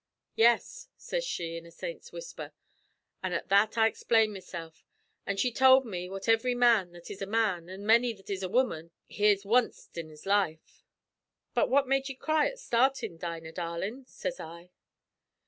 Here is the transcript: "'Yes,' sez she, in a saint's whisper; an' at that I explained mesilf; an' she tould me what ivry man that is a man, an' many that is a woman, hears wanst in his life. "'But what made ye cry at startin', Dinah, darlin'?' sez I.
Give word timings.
"'Yes,' 0.35 0.87
sez 0.97 1.23
she, 1.23 1.57
in 1.57 1.67
a 1.67 1.69
saint's 1.69 2.11
whisper; 2.11 2.53
an' 3.21 3.33
at 3.33 3.49
that 3.49 3.77
I 3.77 3.85
explained 3.85 4.33
mesilf; 4.33 4.83
an' 5.27 5.37
she 5.37 5.51
tould 5.51 5.85
me 5.85 6.09
what 6.09 6.27
ivry 6.27 6.55
man 6.55 6.91
that 6.93 7.11
is 7.11 7.21
a 7.21 7.27
man, 7.27 7.69
an' 7.69 7.85
many 7.85 8.11
that 8.13 8.27
is 8.31 8.41
a 8.41 8.49
woman, 8.49 8.89
hears 9.07 9.45
wanst 9.45 9.99
in 9.99 10.09
his 10.09 10.25
life. 10.25 10.83
"'But 11.53 11.69
what 11.69 11.87
made 11.87 12.09
ye 12.09 12.15
cry 12.15 12.47
at 12.47 12.57
startin', 12.57 13.17
Dinah, 13.19 13.51
darlin'?' 13.51 14.05
sez 14.07 14.39
I. 14.39 14.71